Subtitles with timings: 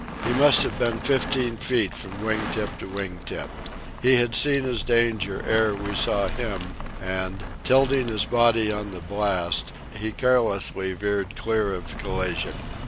[0.25, 3.47] He must have been fifteen feet from wing tip to wing tip.
[4.01, 6.59] He had seen his danger ere we saw him,
[6.99, 12.53] and, tilting his body on the blast, he carelessly veered clear of collision.